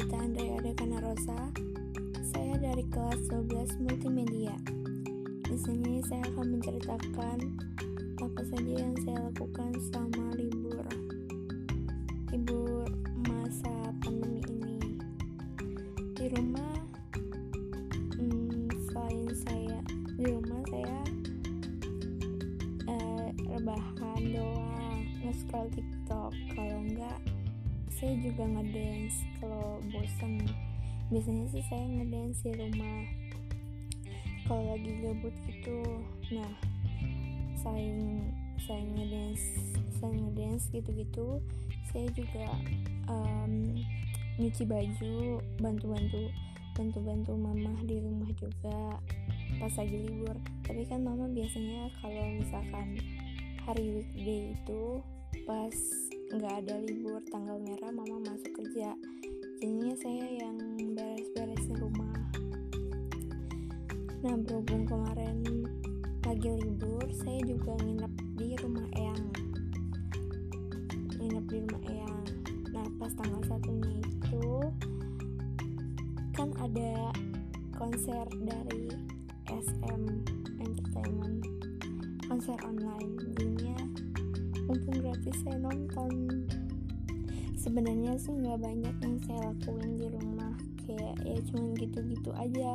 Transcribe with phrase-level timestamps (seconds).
[0.00, 1.52] Kita ada-ada karena Rosa.
[2.32, 4.56] Saya dari kelas 12 Multimedia.
[5.44, 7.38] Di sini saya akan menceritakan
[8.16, 10.88] apa saja yang saya lakukan selama libur.
[12.32, 12.88] Libur
[13.28, 14.80] masa pandemi ini.
[16.16, 16.80] Di rumah
[18.16, 19.84] hmm, selain saya
[20.16, 21.00] di rumah saya
[22.88, 27.20] eh, rebahan doang nge-scroll TikTok kalau enggak
[28.00, 30.40] saya juga ngedance kalau bosan
[31.12, 33.04] biasanya sih saya ngedance di rumah.
[34.48, 35.78] Kalau lagi gabut gitu
[36.32, 36.50] nah
[37.60, 38.24] selain
[38.56, 39.44] saya ngedance
[40.00, 41.44] saya ngedance gitu-gitu
[41.92, 42.48] saya juga
[43.04, 43.76] um,
[44.40, 46.32] nyuci baju bantu-bantu
[46.80, 48.96] bantu-bantu mama di rumah juga
[49.60, 50.40] pas lagi libur.
[50.64, 52.96] Tapi kan mama biasanya kalau misalkan
[53.68, 55.04] hari weekday itu
[55.44, 55.76] pas
[56.30, 58.94] nggak ada libur tanggal merah mama masuk kerja.
[59.58, 60.56] Jadinya saya yang
[60.94, 62.14] beres-beresin rumah.
[64.22, 65.42] Nah berhubung kemarin
[66.22, 69.26] lagi libur saya juga nginep di rumah Eyang.
[71.18, 72.22] Nginep di rumah Eyang.
[72.78, 74.46] Nah pas tanggal satunya itu
[76.38, 77.10] kan ada
[77.74, 78.86] konser dari
[79.50, 80.02] SM
[80.62, 81.42] Entertainment.
[82.30, 83.18] Konser online.
[83.34, 83.76] Jadinya
[84.70, 86.46] mumpung gratis saya nonton.
[87.58, 90.54] Sebenarnya sih nggak banyak yang saya lakuin di rumah.
[90.86, 92.70] Kayak ya cuman gitu-gitu aja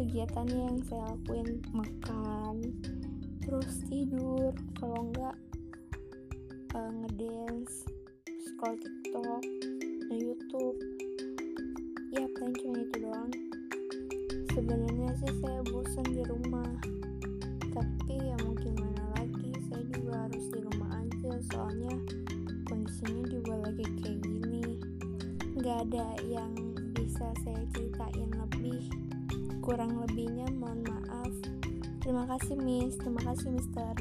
[0.00, 1.60] kegiatannya yang saya lakuin.
[1.76, 2.54] Makan
[3.44, 4.56] terus tidur.
[4.80, 5.36] Kalau nggak
[6.72, 7.84] uh, ngedance
[8.48, 9.44] scroll tiktok
[10.08, 10.80] youtube
[12.16, 13.32] ya paling cuma itu doang.
[14.56, 16.67] Sebenarnya sih saya bosan di rumah
[25.58, 26.54] nggak ada yang
[26.94, 28.86] bisa saya ceritain lebih
[29.58, 31.34] kurang lebihnya mohon maaf.
[31.98, 32.94] Terima kasih miss.
[33.02, 33.94] Terima kasih mister